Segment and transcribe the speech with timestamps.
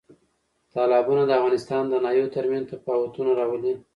[0.73, 3.73] تالابونه د افغانستان د ناحیو ترمنځ تفاوتونه راولي.